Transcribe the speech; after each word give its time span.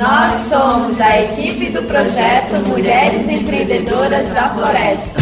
Nós 0.00 0.48
somos 0.48 0.98
a 0.98 1.20
equipe 1.20 1.68
do 1.68 1.82
projeto 1.82 2.54
Mulheres 2.66 3.28
Empreendedoras 3.28 4.30
da 4.30 4.48
Floresta. 4.48 5.20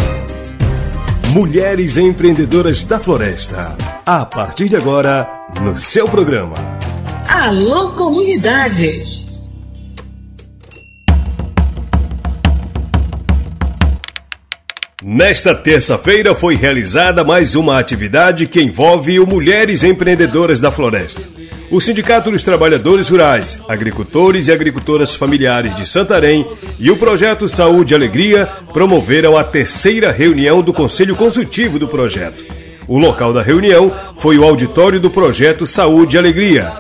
Mulheres 1.30 1.96
Empreendedoras 1.96 2.84
da 2.84 3.00
Floresta. 3.00 3.76
A 4.06 4.24
partir 4.24 4.68
de 4.68 4.76
agora, 4.76 5.28
no 5.60 5.76
seu 5.76 6.06
programa. 6.06 6.54
Alô, 7.28 7.90
comunidade! 7.94 8.92
Nesta 15.02 15.56
terça-feira 15.56 16.36
foi 16.36 16.54
realizada 16.54 17.24
mais 17.24 17.56
uma 17.56 17.80
atividade 17.80 18.46
que 18.46 18.62
envolve 18.62 19.18
o 19.18 19.26
Mulheres 19.26 19.82
Empreendedoras 19.82 20.60
da 20.60 20.70
Floresta. 20.70 21.37
O 21.70 21.82
Sindicato 21.82 22.30
dos 22.30 22.42
Trabalhadores 22.42 23.10
Rurais, 23.10 23.62
Agricultores 23.68 24.48
e 24.48 24.52
Agricultoras 24.52 25.14
Familiares 25.14 25.74
de 25.74 25.86
Santarém 25.86 26.46
e 26.78 26.90
o 26.90 26.96
Projeto 26.96 27.46
Saúde 27.46 27.92
e 27.92 27.94
Alegria 27.94 28.46
promoveram 28.72 29.36
a 29.36 29.44
terceira 29.44 30.10
reunião 30.10 30.62
do 30.62 30.72
Conselho 30.72 31.14
Consultivo 31.14 31.78
do 31.78 31.86
projeto. 31.86 32.42
O 32.86 32.98
local 32.98 33.34
da 33.34 33.42
reunião 33.42 33.92
foi 34.16 34.38
o 34.38 34.44
auditório 34.44 34.98
do 34.98 35.10
Projeto 35.10 35.66
Saúde 35.66 36.16
e 36.16 36.18
Alegria. 36.18 36.72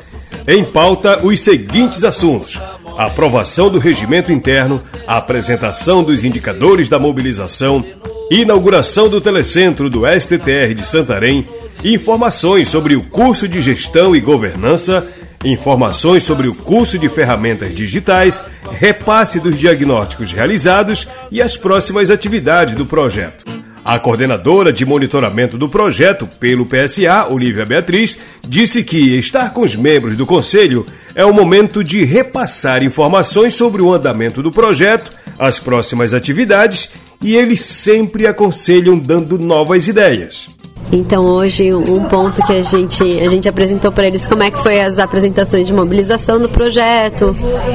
Em 0.46 0.64
pauta, 0.64 1.22
os 1.22 1.38
seguintes 1.38 2.02
assuntos: 2.02 2.58
aprovação 2.96 3.68
do 3.68 3.78
regimento 3.78 4.32
interno, 4.32 4.80
apresentação 5.06 6.02
dos 6.02 6.24
indicadores 6.24 6.88
da 6.88 6.98
mobilização, 6.98 7.84
inauguração 8.30 9.06
do 9.06 9.20
telecentro 9.20 9.90
do 9.90 10.04
STTR 10.06 10.72
de 10.74 10.86
Santarém 10.86 11.46
informações 11.84 12.68
sobre 12.68 12.96
o 12.96 13.02
curso 13.02 13.46
de 13.46 13.60
Gestão 13.60 14.14
e 14.14 14.20
Governança, 14.20 15.06
informações 15.44 16.22
sobre 16.22 16.48
o 16.48 16.54
curso 16.54 16.98
de 16.98 17.08
Ferramentas 17.08 17.74
Digitais, 17.74 18.42
repasse 18.72 19.38
dos 19.38 19.58
diagnósticos 19.58 20.32
realizados 20.32 21.08
e 21.30 21.40
as 21.40 21.56
próximas 21.56 22.10
atividades 22.10 22.74
do 22.74 22.84
projeto. 22.84 23.44
A 23.84 23.98
coordenadora 23.98 24.70
de 24.70 24.84
monitoramento 24.84 25.56
do 25.56 25.68
projeto 25.68 26.26
pelo 26.26 26.66
PSA, 26.66 27.26
Olivia 27.30 27.64
Beatriz, 27.64 28.18
disse 28.46 28.84
que 28.84 29.16
estar 29.16 29.54
com 29.54 29.62
os 29.62 29.74
membros 29.74 30.16
do 30.16 30.26
conselho 30.26 30.84
é 31.14 31.24
o 31.24 31.32
momento 31.32 31.82
de 31.82 32.04
repassar 32.04 32.82
informações 32.82 33.54
sobre 33.54 33.80
o 33.80 33.92
andamento 33.92 34.42
do 34.42 34.52
projeto, 34.52 35.10
as 35.38 35.58
próximas 35.58 36.12
atividades 36.12 36.90
e 37.22 37.34
eles 37.34 37.60
sempre 37.60 38.26
aconselham 38.26 38.98
dando 38.98 39.38
novas 39.38 39.88
ideias. 39.88 40.57
Então 40.90 41.24
hoje 41.24 41.72
um 41.74 42.04
ponto 42.04 42.42
que 42.46 42.52
a 42.52 42.62
gente 42.62 43.02
a 43.02 43.28
gente 43.28 43.48
apresentou 43.48 43.92
para 43.92 44.06
eles 44.06 44.26
como 44.26 44.42
é 44.42 44.50
que 44.50 44.58
foi 44.62 44.80
as 44.80 44.98
apresentações 44.98 45.66
de 45.66 45.72
mobilização 45.72 46.38
no 46.38 46.48
projeto, 46.48 47.32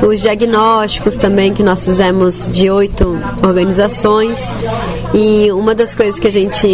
os 0.08 0.20
diagnósticos 0.20 1.16
também 1.16 1.54
que 1.54 1.64
nós 1.64 1.84
fizemos 1.84 2.48
de 2.52 2.70
oito 2.70 3.18
organizações 3.46 4.52
e 5.14 5.52
uma 5.52 5.76
das 5.76 5.94
coisas 5.94 6.20
que 6.20 6.28
a 6.28 6.32
gente 6.32 6.68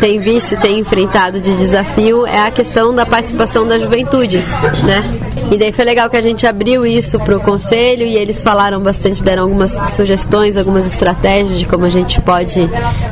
tem 0.00 0.18
visto 0.18 0.58
tem 0.60 0.78
enfrentado 0.78 1.40
de 1.40 1.54
desafio 1.56 2.26
é 2.26 2.46
a 2.46 2.50
questão 2.50 2.94
da 2.94 3.04
participação 3.04 3.66
da 3.66 3.78
juventude, 3.78 4.38
né? 4.84 5.31
E 5.52 5.58
daí 5.58 5.70
foi 5.70 5.84
legal 5.84 6.08
que 6.08 6.16
a 6.16 6.20
gente 6.22 6.46
abriu 6.46 6.86
isso 6.86 7.18
para 7.18 7.36
o 7.36 7.40
conselho 7.40 8.04
e 8.04 8.16
eles 8.16 8.40
falaram 8.40 8.80
bastante, 8.80 9.22
deram 9.22 9.42
algumas 9.42 9.72
sugestões, 9.90 10.56
algumas 10.56 10.86
estratégias 10.86 11.58
de 11.58 11.66
como 11.66 11.84
a 11.84 11.90
gente 11.90 12.22
pode, 12.22 12.62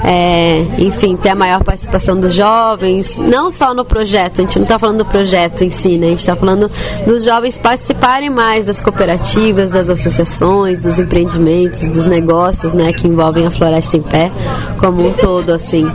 é, 0.03 0.61
enfim, 0.79 1.17
ter 1.17 1.29
a 1.29 1.35
maior 1.35 1.63
participação 1.63 2.19
dos 2.19 2.33
jovens, 2.33 3.19
não 3.19 3.51
só 3.51 3.75
no 3.75 3.85
projeto, 3.85 4.41
a 4.41 4.45
gente 4.47 4.59
não 4.59 4.63
está 4.63 4.79
falando 4.79 4.99
do 4.99 5.05
projeto 5.05 5.65
em 5.65 5.69
si, 5.69 5.99
né? 5.99 6.07
A 6.07 6.11
gente 6.11 6.21
está 6.21 6.35
falando 6.35 6.71
dos 7.07 7.25
jovens 7.25 7.59
participarem 7.59 8.31
mais 8.31 8.69
das 8.69 8.81
cooperativas, 8.81 9.73
das 9.73 9.91
associações, 9.91 10.85
dos 10.85 10.99
empreendimentos, 10.99 11.87
dos 11.87 12.07
negócios, 12.07 12.73
né, 12.73 12.91
que 12.91 13.07
envolvem 13.07 13.47
a 13.47 13.51
Floresta 13.51 13.99
em 13.99 14.03
Pé 14.03 14.33
como 14.79 15.07
um 15.07 15.13
todo, 15.13 15.51
assim. 15.53 15.87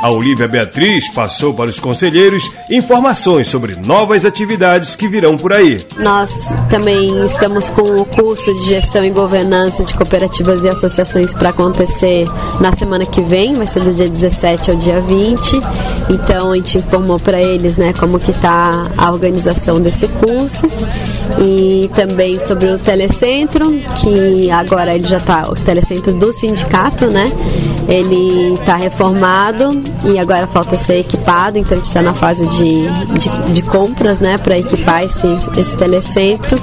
A 0.00 0.10
Olivia 0.10 0.46
Beatriz 0.46 1.08
passou 1.08 1.52
para 1.52 1.68
os 1.68 1.80
conselheiros 1.80 2.48
informações 2.70 3.48
sobre 3.48 3.74
novas 3.74 4.24
atividades 4.24 4.94
que 4.94 5.08
virão 5.08 5.36
por 5.36 5.52
aí. 5.52 5.84
Nós 5.98 6.48
também 6.70 7.24
estamos 7.24 7.68
com 7.68 7.82
o 7.82 8.04
curso 8.04 8.54
de 8.54 8.64
gestão 8.64 9.04
e 9.04 9.10
governança 9.10 9.82
de 9.82 9.94
cooperativas 9.94 10.62
e 10.62 10.68
associações 10.68 11.34
para 11.34 11.48
acontecer 11.48 12.26
na 12.60 12.70
semana 12.70 13.04
que 13.04 13.20
vem, 13.20 13.54
vai 13.54 13.66
ser 13.66 13.80
do 13.80 13.92
dia 13.92 14.08
17 14.08 14.70
ao 14.70 14.76
dia 14.76 15.00
20. 15.00 15.60
Então 16.08 16.52
a 16.52 16.56
gente 16.56 16.78
informou 16.78 17.18
para 17.18 17.40
eles, 17.40 17.76
né, 17.76 17.92
como 17.98 18.20
que 18.20 18.32
tá 18.32 18.86
a 18.96 19.10
organização 19.10 19.80
desse 19.80 20.06
curso 20.06 20.70
e 21.40 21.90
também 21.96 22.38
sobre 22.38 22.70
o 22.70 22.78
telecentro, 22.78 23.74
que 24.00 24.48
agora 24.48 24.94
ele 24.94 25.08
já 25.08 25.18
está 25.18 25.48
o 25.50 25.56
telecentro 25.56 26.12
do 26.12 26.32
sindicato, 26.32 27.08
né? 27.08 27.32
Ele 27.88 28.52
está 28.52 28.76
reformado 28.76 29.82
e 30.04 30.18
agora 30.18 30.46
falta 30.46 30.76
ser 30.76 30.98
equipado, 30.98 31.58
então 31.58 31.72
a 31.72 31.76
gente 31.76 31.86
está 31.86 32.02
na 32.02 32.12
fase 32.12 32.46
de, 32.46 32.82
de, 33.18 33.52
de 33.54 33.62
compras, 33.62 34.20
né, 34.20 34.36
para 34.36 34.58
equipar 34.58 35.02
esse, 35.02 35.26
esse 35.58 35.74
telecentro 35.76 36.60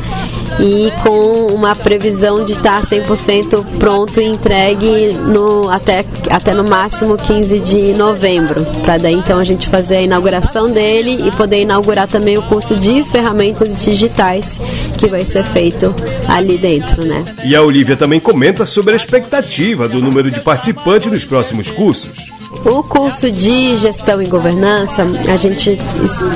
e 0.59 0.91
com 1.03 1.53
uma 1.53 1.75
previsão 1.75 2.43
de 2.43 2.53
estar 2.53 2.81
100% 2.81 3.65
pronto 3.77 4.21
e 4.21 4.25
entregue 4.25 5.13
no, 5.13 5.69
até, 5.69 6.05
até 6.29 6.53
no 6.53 6.63
máximo 6.63 7.17
15 7.17 7.59
de 7.59 7.93
novembro, 7.93 8.65
para 8.83 8.97
daí 8.97 9.13
então 9.13 9.39
a 9.39 9.43
gente 9.43 9.67
fazer 9.69 9.97
a 9.97 10.01
inauguração 10.01 10.71
dele 10.71 11.27
e 11.27 11.31
poder 11.31 11.61
inaugurar 11.61 12.07
também 12.07 12.37
o 12.37 12.43
curso 12.43 12.75
de 12.77 13.03
ferramentas 13.05 13.83
digitais 13.83 14.59
que 14.97 15.07
vai 15.07 15.25
ser 15.25 15.43
feito 15.43 15.93
ali 16.27 16.57
dentro, 16.57 17.05
né? 17.05 17.23
E 17.43 17.55
a 17.55 17.61
Olivia 17.61 17.95
também 17.95 18.19
comenta 18.19 18.65
sobre 18.65 18.93
a 18.93 18.95
expectativa 18.95 19.87
do 19.87 20.01
número 20.01 20.31
de 20.31 20.39
participantes 20.39 21.11
nos 21.11 21.23
próximos 21.23 21.69
cursos. 21.69 22.35
O 22.63 22.81
curso 22.81 23.31
de 23.31 23.77
gestão 23.77 24.19
e 24.21 24.25
governança, 24.25 25.03
a 25.31 25.37
gente, 25.37 25.77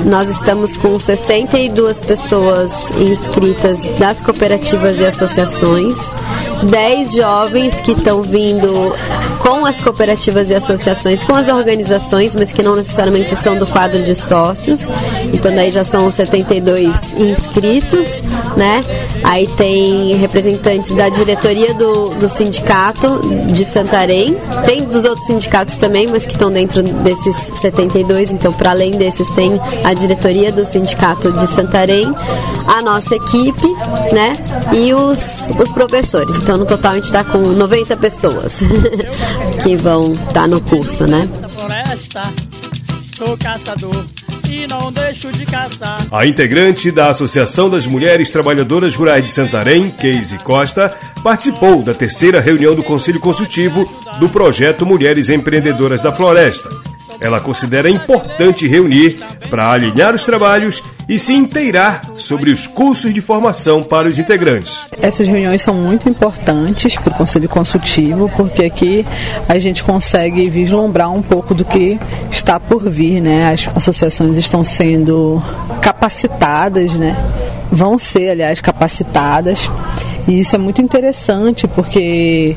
nós 0.06 0.30
estamos 0.30 0.78
com 0.78 0.96
62 0.96 2.04
pessoas 2.04 2.92
inscritas 2.92 3.88
das 4.10 4.22
cooperativas 4.22 4.98
e 4.98 5.06
associações, 5.06 6.16
10 6.64 7.14
jovens 7.14 7.82
que 7.82 7.92
estão 7.92 8.22
vindo 8.22 8.94
com 9.40 9.66
as 9.66 9.82
cooperativas 9.82 10.50
e 10.50 10.56
associações, 10.56 11.24
com 11.24 11.34
as 11.34 11.48
organizações, 11.48 12.36
mas 12.36 12.52
que 12.52 12.62
não 12.62 12.76
necessariamente 12.76 13.36
são 13.36 13.58
do 13.58 13.66
quadro 13.66 14.04
de 14.04 14.16
sócios. 14.16 14.88
Então 15.34 15.54
daí 15.54 15.72
já 15.72 15.84
são 15.84 16.10
72 16.10 17.14
inscritos, 17.14 18.22
né? 18.58 18.84
Aí 19.24 19.48
tem 19.48 20.16
representantes 20.16 20.92
da 20.92 21.10
diretoria 21.10 21.74
do, 21.74 22.10
do 22.10 22.30
sindicato 22.30 23.22
de 23.48 23.66
Santarém, 23.66 24.38
tem 24.66 24.84
dos 24.84 25.06
outros 25.06 25.26
sindicatos 25.26 25.78
também, 25.78 26.08
mas 26.08 26.26
que 26.26 26.34
estão 26.34 26.52
dentro 26.52 26.84
desses 26.84 27.36
72. 27.54 28.32
Então, 28.32 28.52
para 28.54 28.72
além 28.72 28.92
desses, 28.92 29.30
tem 29.32 29.60
a 29.84 29.94
diretoria 29.94 30.52
do 30.52 30.66
sindicato 30.66 31.32
de 31.32 31.48
Santarém, 31.48 32.14
a 32.68 32.82
nossa 32.82 33.16
equipe, 33.16 33.68
né? 34.12 34.36
E 34.74 34.94
os, 34.94 35.48
os 35.60 35.72
professores. 35.72 36.38
Então, 36.50 36.58
no 36.58 36.66
total, 36.66 36.94
a 36.94 36.96
gente 36.96 37.04
está 37.04 37.24
com 37.24 37.38
90 37.38 37.96
pessoas 37.98 38.62
que 39.62 39.76
vão 39.76 40.14
estar 40.14 40.34
tá 40.34 40.48
no 40.48 40.60
curso, 40.60 41.06
né? 41.06 41.30
Floresta, 41.56 42.22
sou 43.16 43.38
caçador 43.38 44.04
e 44.50 44.66
não 44.66 44.92
deixo 44.92 45.32
de 45.32 45.46
caçar. 45.46 46.08
A 46.12 46.26
integrante 46.26 46.90
da 46.90 47.10
Associação 47.10 47.70
das 47.70 47.86
Mulheres 47.86 48.32
Trabalhadoras 48.32 48.96
Rurais 48.96 49.24
de 49.24 49.30
Santarém, 49.30 49.92
Keise 49.92 50.40
Costa, 50.40 50.92
participou 51.24 51.84
da 51.84 51.94
terceira 51.94 52.42
reunião 52.42 52.74
do 52.74 52.82
Conselho 52.82 53.20
Consultivo 53.20 53.88
do 54.20 54.28
projeto 54.28 54.88
Mulheres 54.88 55.30
Empreendedoras 55.30 56.02
da 56.02 56.12
Floresta. 56.12 56.68
Ela 57.22 57.40
considera 57.40 57.90
importante 57.90 58.68
reunir 58.68 59.20
para 59.50 59.70
alinhar 59.70 60.16
os 60.16 60.24
trabalhos 60.24 60.82
e 61.08 61.18
se 61.18 61.34
inteirar 61.34 62.02
sobre 62.18 62.52
os 62.52 62.68
cursos 62.68 63.14
de 63.14 63.20
formação 63.20 63.84
para 63.84 64.08
os 64.08 64.20
integrantes. 64.20 64.82
Essas 65.02 65.28
reuniões 65.28 65.62
são 65.62 65.74
muito 65.74 66.08
importantes 66.08 66.96
para 66.96 67.12
o 67.12 67.16
Conselho 67.16 67.50
Consultivo, 67.50 68.32
porque 68.38 68.64
aqui 68.64 69.06
a 69.48 69.58
gente 69.58 69.84
consegue 69.84 70.50
vislumbrar 70.50 71.12
um 71.12 71.22
pouco 71.22 71.54
do 71.54 71.66
que 71.66 72.00
está 72.32 72.60
por 72.60 72.88
vir, 72.90 73.22
né? 73.22 73.52
As 73.52 73.70
associações 73.76 74.38
estão 74.38 74.64
sendo 74.64 75.42
capacitadas, 75.82 76.94
né? 76.94 77.18
Vão 77.72 77.98
ser, 77.98 78.30
aliás, 78.30 78.62
capacitadas 78.62 79.70
e 80.30 80.42
isso 80.42 80.56
é 80.56 80.60
muito 80.60 80.80
interessante 80.80 81.68
porque 81.68 82.56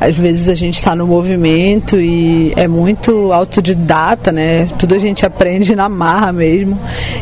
às 0.00 0.16
vezes 0.16 0.48
a 0.48 0.54
gente 0.54 0.76
está 0.76 0.96
no 0.96 1.06
movimento 1.06 2.00
e 2.00 2.52
é 2.56 2.66
muito 2.66 3.32
autodidata, 3.32 4.32
né? 4.32 4.66
Tudo 4.78 4.94
a 4.94 4.98
gente 4.98 5.26
aprende 5.26 5.76
na 5.76 5.90
marra 5.90 6.32
mesmo. 6.32 6.80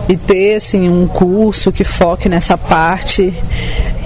E 0.08 0.16
ter 0.16 0.54
assim 0.54 0.88
um 0.88 1.08
curso 1.08 1.72
que 1.72 1.82
foque 1.82 2.28
nessa 2.28 2.56
parte, 2.56 3.34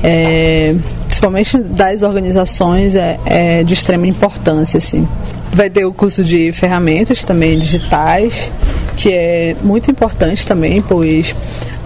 é, 0.02 0.74
principalmente 1.04 1.58
das 1.58 2.02
organizações, 2.02 2.96
é, 2.96 3.18
é 3.26 3.62
de 3.62 3.74
extrema 3.74 4.06
importância, 4.06 4.78
assim. 4.78 5.06
Vai 5.52 5.68
ter 5.68 5.84
o 5.84 5.92
curso 5.92 6.24
de 6.24 6.50
ferramentas 6.52 7.22
também 7.22 7.58
digitais 7.58 8.50
que 8.96 9.12
é 9.12 9.56
muito 9.62 9.90
importante 9.90 10.46
também, 10.46 10.80
pois 10.80 11.34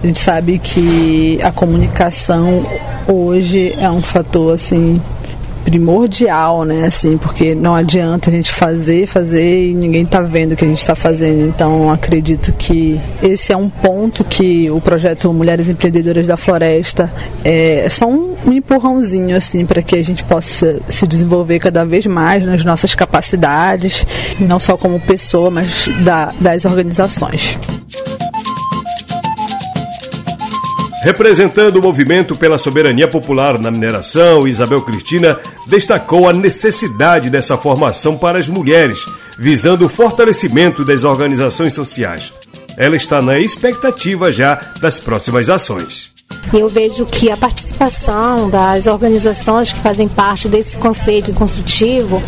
a 0.03 0.07
gente 0.07 0.19
sabe 0.19 0.59
que 0.59 1.39
a 1.41 1.51
comunicação 1.51 2.65
hoje 3.07 3.73
é 3.77 3.89
um 3.89 4.01
fator 4.01 4.53
assim 4.53 5.01
primordial, 5.67 6.63
né? 6.63 6.85
Assim, 6.85 7.17
porque 7.17 7.53
não 7.53 7.75
adianta 7.75 8.29
a 8.29 8.33
gente 8.33 8.53
fazer, 8.53 9.05
fazer 9.05 9.67
e 9.67 9.73
ninguém 9.73 10.05
tá 10.05 10.21
vendo 10.21 10.53
o 10.53 10.55
que 10.55 10.63
a 10.63 10.67
gente 10.67 10.77
está 10.77 10.95
fazendo. 10.95 11.45
Então, 11.45 11.91
acredito 11.91 12.53
que 12.53 12.97
esse 13.21 13.51
é 13.51 13.57
um 13.57 13.69
ponto 13.69 14.23
que 14.23 14.71
o 14.71 14.79
projeto 14.79 15.33
Mulheres 15.33 15.67
Empreendedoras 15.67 16.25
da 16.25 16.37
Floresta 16.37 17.11
é 17.43 17.85
só 17.89 18.07
um, 18.07 18.33
empurrãozinho 18.47 19.35
assim 19.35 19.65
para 19.65 19.81
que 19.81 19.97
a 19.97 20.01
gente 20.01 20.23
possa 20.23 20.79
se 20.87 21.05
desenvolver 21.05 21.59
cada 21.59 21.83
vez 21.83 22.05
mais 22.05 22.45
nas 22.45 22.63
nossas 22.63 22.95
capacidades, 22.95 24.07
não 24.39 24.61
só 24.61 24.77
como 24.77 24.97
pessoa, 25.01 25.51
mas 25.51 25.89
da, 26.01 26.33
das 26.39 26.63
organizações. 26.63 27.59
Representando 31.07 31.77
o 31.77 31.81
movimento 31.81 32.35
pela 32.35 32.57
soberania 32.57 33.07
popular 33.07 33.57
na 33.57 33.71
mineração, 33.71 34.45
Isabel 34.45 34.81
Cristina 34.81 35.39
destacou 35.65 36.27
a 36.27 36.33
necessidade 36.33 37.29
dessa 37.29 37.57
formação 37.57 38.17
para 38.17 38.37
as 38.37 38.49
mulheres, 38.49 39.05
visando 39.39 39.85
o 39.85 39.89
fortalecimento 39.89 40.83
das 40.83 41.05
organizações 41.05 41.73
sociais. 41.73 42.33
Ela 42.75 42.97
está 42.97 43.21
na 43.21 43.39
expectativa 43.39 44.33
já 44.33 44.55
das 44.81 44.99
próximas 44.99 45.49
ações. 45.49 46.16
Eu 46.53 46.69
vejo 46.69 47.05
que 47.05 47.29
a 47.29 47.37
participação 47.37 48.49
das 48.49 48.87
organizações 48.87 49.73
que 49.73 49.79
fazem 49.79 50.07
parte 50.07 50.47
desse 50.47 50.77
conselho 50.77 51.33
consultivo 51.33 52.21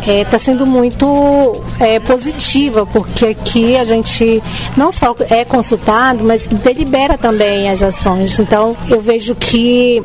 está 0.00 0.12
é, 0.12 0.24
tá 0.24 0.38
sendo 0.38 0.66
muito 0.66 1.60
é, 1.78 1.98
positiva, 1.98 2.86
porque 2.86 3.26
aqui 3.26 3.76
a 3.76 3.84
gente 3.84 4.42
não 4.76 4.90
só 4.90 5.14
é 5.28 5.44
consultado, 5.44 6.24
mas 6.24 6.46
delibera 6.46 7.18
também 7.18 7.68
as 7.68 7.82
ações. 7.82 8.38
Então, 8.38 8.76
eu 8.88 9.00
vejo 9.00 9.34
que 9.34 10.02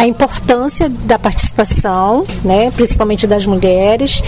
a 0.00 0.06
importância 0.06 0.88
da 0.88 1.18
participação, 1.18 2.26
né, 2.42 2.70
principalmente 2.70 3.26
das 3.26 3.44
mulheres, 3.44 4.22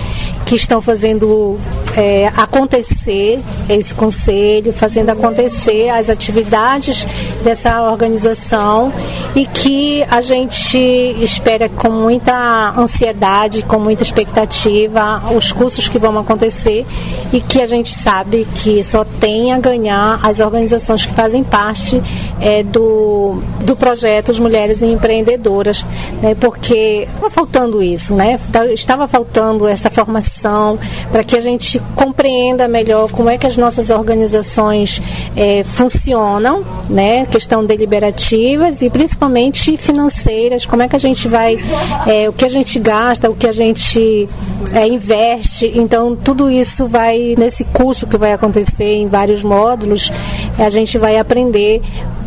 que 0.44 0.54
estão 0.54 0.82
fazendo 0.82 1.58
é, 1.96 2.30
acontecer 2.36 3.40
esse 3.70 3.94
conselho, 3.94 4.70
fazendo 4.70 5.08
acontecer 5.08 5.88
as 5.88 6.10
atividades 6.10 7.06
dessa 7.42 7.90
organização 7.90 8.92
e 9.34 9.46
que 9.46 10.04
a 10.10 10.20
gente 10.20 10.78
espera 10.78 11.70
com 11.70 11.88
muita 11.88 12.74
ansiedade, 12.78 13.62
com 13.62 13.78
muita 13.78 14.02
expectativa 14.02 15.22
os 15.34 15.52
cursos 15.52 15.88
que 15.88 15.98
vão 15.98 16.18
acontecer 16.18 16.84
e 17.32 17.40
que 17.40 17.62
a 17.62 17.66
gente 17.66 17.94
sabe 17.94 18.46
que 18.56 18.84
só 18.84 19.04
tem 19.04 19.54
a 19.54 19.58
ganhar 19.58 20.20
as 20.22 20.38
organizações 20.38 21.06
que 21.06 21.14
fazem 21.14 21.42
parte 21.42 22.02
é, 22.42 22.62
do, 22.64 23.40
do 23.64 23.76
projeto 23.76 24.32
Mulheres 24.42 24.82
Empreendedoras, 24.82 25.86
né, 26.20 26.34
porque 26.34 27.06
estava 27.08 27.30
faltando 27.30 27.82
isso, 27.82 28.14
né? 28.14 28.38
Estava 28.72 29.06
faltando 29.06 29.68
essa 29.68 29.88
formação 29.88 30.78
para 31.10 31.22
que 31.22 31.36
a 31.36 31.40
gente 31.40 31.80
compreenda 31.94 32.66
melhor 32.66 33.10
como 33.10 33.28
é 33.28 33.38
que 33.38 33.46
as 33.46 33.56
nossas 33.56 33.90
organizações 33.90 35.00
é, 35.36 35.62
funcionam, 35.62 36.64
né? 36.90 37.26
Questão 37.26 37.64
deliberativas 37.64 38.82
e 38.82 38.90
principalmente 38.90 39.76
financeiras, 39.76 40.66
como 40.66 40.82
é 40.82 40.88
que 40.88 40.96
a 40.96 40.98
gente 40.98 41.28
vai, 41.28 41.58
é, 42.06 42.28
o 42.28 42.32
que 42.32 42.44
a 42.44 42.48
gente 42.48 42.78
gasta, 42.80 43.30
o 43.30 43.36
que 43.36 43.46
a 43.46 43.52
gente 43.52 44.28
é, 44.72 44.86
investe. 44.86 45.70
Então, 45.74 46.16
tudo 46.16 46.50
isso 46.50 46.86
vai, 46.86 47.34
nesse 47.38 47.64
curso 47.64 48.06
que 48.06 48.16
vai 48.16 48.32
acontecer 48.32 48.84
em 48.84 49.06
vários 49.06 49.44
módulos, 49.44 50.10
a 50.58 50.68
gente 50.68 50.98
vai 50.98 51.18
aprender 51.18 51.80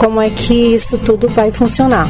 como 0.05 0.21
é 0.21 0.29
que 0.29 0.53
isso 0.53 0.99
tudo 0.99 1.27
vai 1.27 1.51
funcionar. 1.51 2.07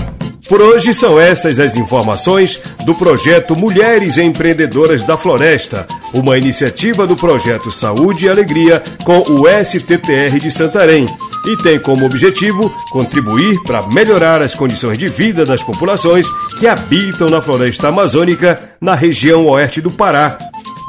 Por 0.50 0.62
hoje 0.62 0.94
são 0.94 1.18
essas 1.18 1.60
as 1.60 1.78
informações 1.78 2.62
do 2.86 2.94
projeto 2.94 3.56
Mulheres 3.56 4.18
Empreendedoras 4.18 5.02
da 5.02 5.18
Floresta, 5.18 5.88
uma 6.14 6.38
iniciativa 6.38 7.08
do 7.08 7.16
projeto 7.16 7.72
Saúde 7.72 8.26
e 8.26 8.30
Alegria 8.30 8.84
com 9.06 9.20
o 9.20 9.48
STTR 9.48 10.38
de 10.38 10.52
Santarém 10.52 11.06
e 11.48 11.58
tem 11.64 11.80
como 11.80 12.06
objetivo 12.06 12.70
contribuir 12.92 13.64
para 13.64 13.88
melhorar 13.88 14.42
as 14.42 14.54
condições 14.54 14.98
de 14.98 15.08
vida 15.08 15.46
das 15.46 15.64
populações 15.64 16.28
que 16.60 16.68
habitam 16.68 17.30
na 17.30 17.42
floresta 17.42 17.88
amazônica 17.88 18.72
na 18.82 18.94
região 18.94 19.46
oeste 19.46 19.80
do 19.80 19.90
Pará. 19.90 20.38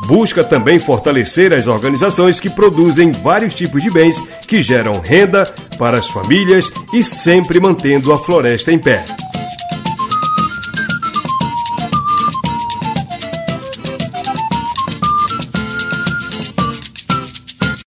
Busca 0.04 0.44
também 0.44 0.78
fortalecer 0.78 1.52
as 1.52 1.66
organizações 1.66 2.38
que 2.38 2.50
produzem 2.50 3.12
vários 3.12 3.54
tipos 3.54 3.82
de 3.82 3.90
bens 3.90 4.20
que 4.46 4.60
geram 4.60 5.00
renda 5.00 5.44
para 5.78 5.98
as 5.98 6.08
famílias 6.08 6.70
e 6.92 7.02
sempre 7.02 7.58
mantendo 7.58 8.12
a 8.12 8.18
floresta 8.18 8.70
em 8.72 8.78
pé. 8.78 9.04